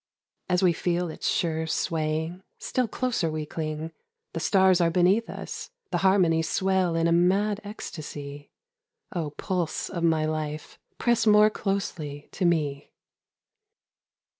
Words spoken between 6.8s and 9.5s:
in a mad ecstasy, Oh